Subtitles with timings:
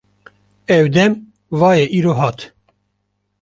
[0.77, 1.13] Ew dem
[1.59, 2.39] va ye îro hat.